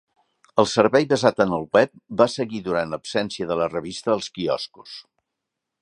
El 0.61 0.67
servei 0.69 1.05
basat 1.11 1.41
en 1.45 1.53
el 1.57 1.67
web 1.77 1.93
va 2.23 2.27
seguir 2.37 2.63
durant 2.69 2.95
l'absència 2.97 3.51
de 3.53 3.59
la 3.61 3.69
revista 3.77 4.15
als 4.19 4.35
quioscos. 4.39 4.99